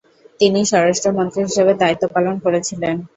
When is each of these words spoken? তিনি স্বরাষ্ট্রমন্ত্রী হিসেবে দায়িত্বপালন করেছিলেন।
তিনি 0.39 0.59
স্বরাষ্ট্রমন্ত্রী 0.71 1.39
হিসেবে 1.47 1.71
দায়িত্বপালন 1.81 2.35
করেছিলেন। 2.45 2.95